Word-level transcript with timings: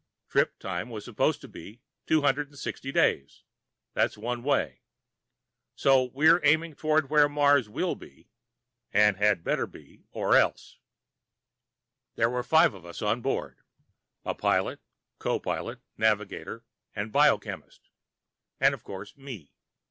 Trip 0.29 0.57
time 0.57 0.91
is 0.93 1.05
supposed 1.05 1.41
to 1.41 1.47
take 1.47 1.79
260 2.07 2.91
days 2.91 3.43
(that's 3.93 4.17
one 4.17 4.41
way), 4.41 4.81
so 5.75 6.05
we're 6.05 6.41
aimed 6.43 6.79
toward 6.79 7.11
where 7.11 7.29
Mars 7.29 7.69
will 7.69 7.93
be 7.93 8.27
(had 8.93 9.43
better 9.43 9.67
be, 9.67 10.07
or 10.09 10.35
else). 10.35 10.79
There 12.15 12.33
are 12.33 12.41
five 12.41 12.73
of 12.73 12.83
us 12.83 13.03
on 13.03 13.21
board. 13.21 13.59
A 14.25 14.33
pilot, 14.33 14.79
co 15.19 15.39
pilot, 15.39 15.79
navigator 15.97 16.65
and 16.95 17.11
biochemist. 17.11 17.91
And, 18.59 18.73
of 18.73 18.83
course, 18.83 19.15
me. 19.15 19.53